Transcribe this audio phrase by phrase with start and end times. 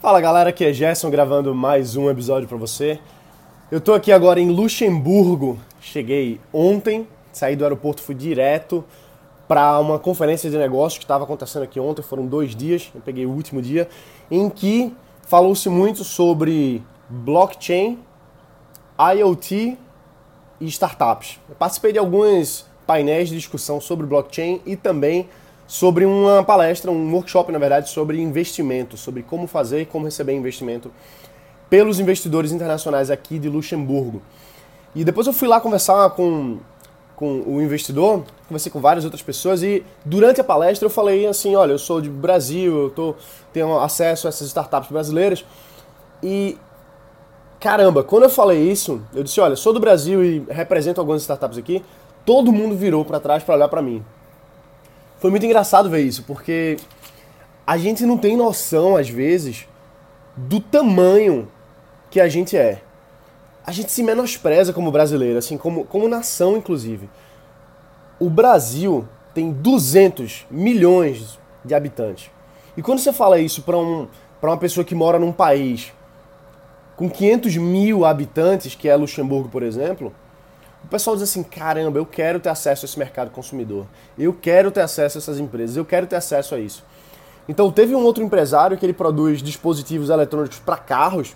[0.00, 3.00] Fala galera, aqui é Gerson gravando mais um episódio para você.
[3.68, 5.58] Eu tô aqui agora em Luxemburgo.
[5.80, 8.84] Cheguei ontem, saí do aeroporto, fui direto
[9.48, 12.00] para uma conferência de negócios que estava acontecendo aqui ontem.
[12.00, 13.88] Foram dois dias, eu peguei o último dia,
[14.30, 17.98] em que falou-se muito sobre blockchain,
[19.16, 19.76] IoT
[20.60, 21.40] e startups.
[21.48, 25.28] Eu participei de alguns painéis de discussão sobre blockchain e também
[25.68, 30.32] sobre uma palestra, um workshop, na verdade, sobre investimento, sobre como fazer e como receber
[30.32, 30.90] investimento
[31.68, 34.22] pelos investidores internacionais aqui de Luxemburgo.
[34.96, 36.56] E depois eu fui lá conversar com,
[37.14, 41.54] com o investidor, conversei com várias outras pessoas e durante a palestra eu falei assim,
[41.54, 43.14] olha, eu sou de Brasil, eu tô,
[43.52, 45.44] tenho acesso a essas startups brasileiras
[46.22, 46.56] e
[47.60, 51.58] caramba, quando eu falei isso, eu disse, olha, sou do Brasil e represento algumas startups
[51.58, 51.84] aqui,
[52.24, 54.02] todo mundo virou para trás para olhar para mim.
[55.18, 56.76] Foi muito engraçado ver isso, porque
[57.66, 59.66] a gente não tem noção, às vezes,
[60.36, 61.48] do tamanho
[62.10, 62.82] que a gente é.
[63.66, 67.10] A gente se menospreza como brasileiro, assim, como, como nação, inclusive.
[68.18, 72.30] O Brasil tem 200 milhões de habitantes.
[72.76, 74.06] E quando você fala isso para um,
[74.40, 75.92] uma pessoa que mora num país
[76.96, 80.12] com 500 mil habitantes, que é Luxemburgo, por exemplo,
[80.84, 83.86] o pessoal diz assim: caramba, eu quero ter acesso a esse mercado consumidor,
[84.18, 86.84] eu quero ter acesso a essas empresas, eu quero ter acesso a isso.
[87.48, 91.34] Então, teve um outro empresário que ele produz dispositivos eletrônicos para carros,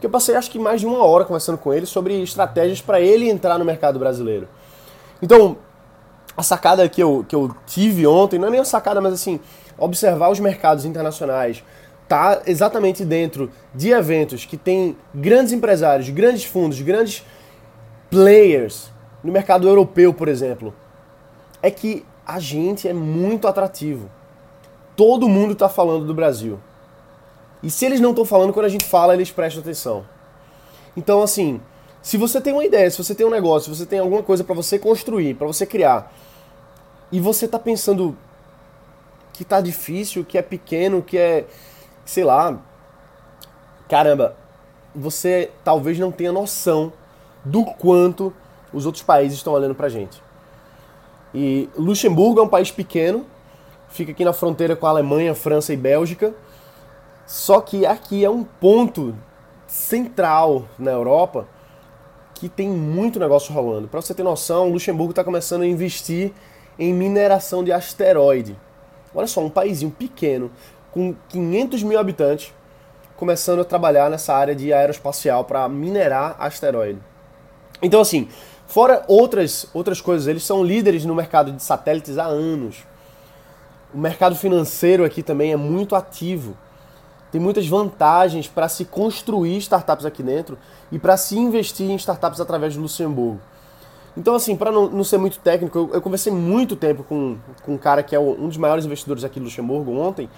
[0.00, 3.00] que eu passei acho que mais de uma hora conversando com ele sobre estratégias para
[3.00, 4.48] ele entrar no mercado brasileiro.
[5.22, 5.56] Então,
[6.36, 9.38] a sacada que eu, que eu tive ontem, não é nem a sacada, mas assim,
[9.78, 11.62] observar os mercados internacionais,
[12.08, 17.24] tá exatamente dentro de eventos que tem grandes empresários, grandes fundos, grandes
[18.14, 18.92] players
[19.24, 20.72] no mercado europeu, por exemplo,
[21.60, 24.08] é que a gente é muito atrativo.
[24.94, 26.60] Todo mundo está falando do Brasil.
[27.60, 30.06] E se eles não estão falando, quando a gente fala, eles prestam atenção.
[30.96, 31.60] Então, assim,
[32.00, 34.44] se você tem uma ideia, se você tem um negócio, se você tem alguma coisa
[34.44, 36.14] para você construir, para você criar,
[37.10, 38.16] e você está pensando
[39.32, 41.46] que tá difícil, que é pequeno, que é,
[42.04, 42.60] sei lá,
[43.88, 44.36] caramba,
[44.94, 46.92] você talvez não tenha noção
[47.44, 48.32] do quanto
[48.72, 50.22] os outros países estão olhando pra gente.
[51.34, 53.26] E Luxemburgo é um país pequeno,
[53.88, 56.34] fica aqui na fronteira com a Alemanha, França e Bélgica.
[57.26, 59.14] Só que aqui é um ponto
[59.66, 61.48] central na Europa
[62.34, 63.88] que tem muito negócio rolando.
[63.88, 66.32] Para você ter noção, Luxemburgo está começando a investir
[66.78, 68.56] em mineração de asteroide.
[69.14, 70.50] Olha só, um paísinho pequeno,
[70.90, 72.52] com 500 mil habitantes,
[73.16, 77.00] começando a trabalhar nessa área de aeroespacial para minerar asteroide.
[77.84, 78.28] Então, assim,
[78.66, 82.84] fora outras, outras coisas, eles são líderes no mercado de satélites há anos.
[83.92, 86.56] O mercado financeiro aqui também é muito ativo.
[87.30, 90.56] Tem muitas vantagens para se construir startups aqui dentro
[90.90, 93.40] e para se investir em startups através do Luxemburgo.
[94.16, 97.74] Então, assim, para não, não, ser muito técnico, eu, eu, conversei muito tempo com, com
[97.74, 100.30] um cara que é um dos maiores investidores aqui do Luxemburgo ontem,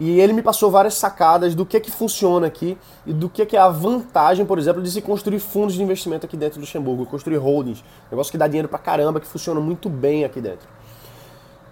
[0.00, 3.42] e ele me passou várias sacadas do que é que funciona aqui e do que
[3.42, 6.58] é que é a vantagem, por exemplo, de se construir fundos de investimento aqui dentro
[6.58, 10.40] do Luxemburgo, construir holdings, negócio que dá dinheiro pra caramba, que funciona muito bem aqui
[10.40, 10.66] dentro.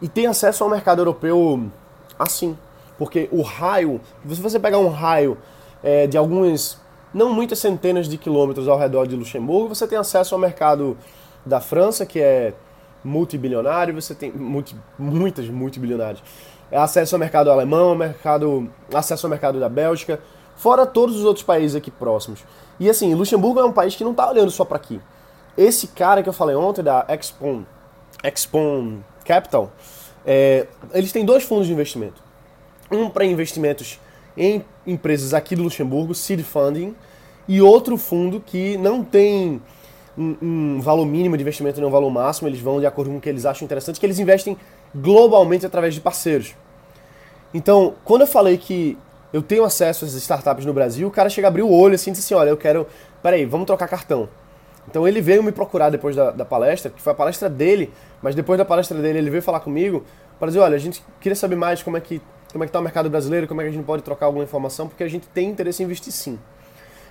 [0.02, 1.70] E tem acesso ao mercado europeu
[2.18, 2.56] assim,
[2.98, 5.38] porque o raio, se você pegar um raio
[5.82, 6.78] é, de algumas,
[7.14, 10.98] não muitas centenas de quilômetros ao redor de Luxemburgo, você tem acesso ao mercado
[11.46, 12.52] da França, que é
[13.04, 16.22] multibilionário, você tem multi, muitas multibilionárias
[16.76, 20.20] acesso ao mercado alemão, mercado, acesso ao mercado da Bélgica,
[20.56, 22.44] fora todos os outros países aqui próximos.
[22.78, 25.00] E assim, Luxemburgo é um país que não está olhando só para aqui.
[25.56, 27.64] Esse cara que eu falei ontem, da Expon,
[28.22, 29.72] Expon Capital,
[30.24, 32.22] é, eles têm dois fundos de investimento.
[32.90, 33.98] Um para investimentos
[34.36, 36.94] em empresas aqui do Luxemburgo, Seed Funding,
[37.46, 39.60] e outro fundo que não tem
[40.18, 43.18] um, um, valor mínimo de investimento nem um valor máximo, eles vão de acordo com
[43.18, 44.56] o que eles acham interessante, que eles investem
[44.94, 46.54] globalmente através de parceiros.
[47.54, 48.98] Então, quando eu falei que
[49.32, 52.10] eu tenho acesso às startups no Brasil, o cara chega a abrir o olho assim
[52.10, 52.86] e disse assim, olha, eu quero...
[53.22, 54.28] Peraí, vamos trocar cartão.
[54.88, 57.92] Então ele veio me procurar depois da, da, palestra, que foi a palestra dele,
[58.22, 60.02] mas depois da palestra dele ele veio falar comigo
[60.38, 62.20] para dizer, olha, a gente queria saber mais como é que
[62.50, 64.42] como é que está o mercado brasileiro, como é que a gente pode trocar alguma
[64.42, 66.38] informação, porque a gente tem interesse em investir sim.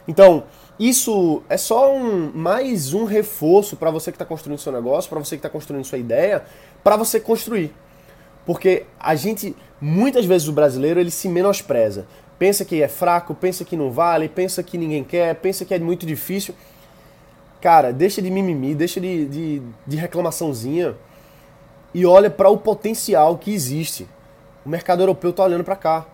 [0.08, 0.44] Então,
[0.80, 5.20] isso é só um, mais um reforço para você que está construindo seu negócio, para
[5.20, 6.44] você que está construindo sua ideia,
[6.84, 7.74] para você construir.
[8.46, 12.08] Porque a gente, muitas vezes o brasileiro, ele se menospreza.
[12.40, 15.80] Pensa que é fraco, pensa que não vale, pensa que ninguém quer, pensa que é
[15.80, 16.54] muito difícil.
[17.60, 20.96] Cara, deixa de mimimi, deixa de, de, de reclamaçãozinha
[21.94, 24.08] e olha para o potencial que existe.
[24.64, 26.06] O mercado europeu está olhando para cá.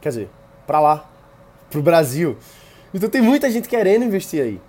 [0.00, 0.30] Quer dizer,
[0.66, 1.08] para lá.
[1.70, 2.36] pro Brasil.
[2.94, 4.60] Então tem muita gente querendo investir aí.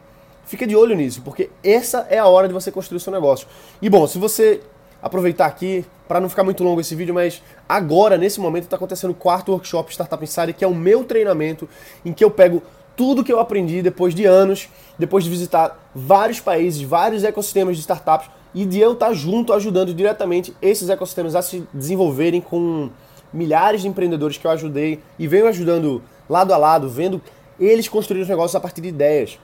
[0.45, 3.47] Fica de olho nisso, porque essa é a hora de você construir o seu negócio.
[3.81, 4.61] E bom, se você
[5.01, 9.11] aproveitar aqui, para não ficar muito longo esse vídeo, mas agora, nesse momento, está acontecendo
[9.11, 11.67] o quarto workshop Startup Insider, que é o meu treinamento,
[12.05, 12.61] em que eu pego
[12.95, 17.81] tudo que eu aprendi depois de anos, depois de visitar vários países, vários ecossistemas de
[17.81, 22.89] startups, e de eu estar tá junto ajudando diretamente esses ecossistemas a se desenvolverem com
[23.33, 27.19] milhares de empreendedores que eu ajudei e venho ajudando lado a lado, vendo
[27.65, 29.39] eles construir os negócios a partir de ideias.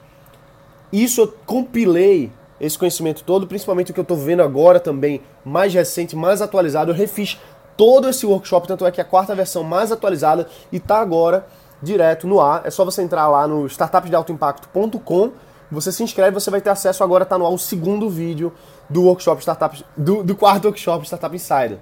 [0.91, 5.73] Isso eu compilei esse conhecimento todo, principalmente o que eu estou vendo agora também, mais
[5.73, 6.91] recente, mais atualizado.
[6.91, 7.39] Eu refiz
[7.77, 11.47] todo esse workshop, tanto é que a quarta versão mais atualizada e está agora
[11.81, 12.63] direto no ar.
[12.65, 15.31] É só você entrar lá no startupsdealtoimpacto.com,
[15.71, 18.51] você se inscreve, você vai ter acesso agora, está no ar o segundo vídeo
[18.89, 21.77] do workshop Startup, do, do quarto workshop Startup Insider.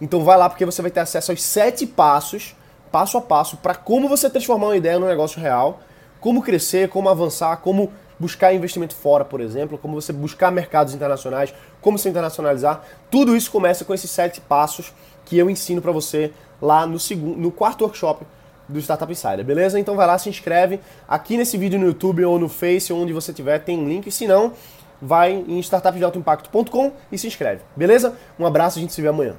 [0.00, 2.54] Então vai lá porque você vai ter acesso aos sete passos,
[2.94, 5.80] passo a passo, para como você transformar uma ideia num negócio real,
[6.20, 11.52] como crescer, como avançar, como buscar investimento fora, por exemplo, como você buscar mercados internacionais,
[11.80, 12.84] como se internacionalizar.
[13.10, 14.92] Tudo isso começa com esses sete passos
[15.24, 16.32] que eu ensino para você
[16.62, 18.24] lá no, segundo, no quarto workshop
[18.68, 19.80] do Startup Insider, beleza?
[19.80, 23.32] Então vai lá, se inscreve aqui nesse vídeo no YouTube ou no Face, onde você
[23.32, 24.08] tiver, tem um link.
[24.12, 24.52] Se não,
[25.02, 28.14] vai em startupdealtoimpacto.com e se inscreve, beleza?
[28.38, 29.34] Um abraço, a gente se vê amanhã.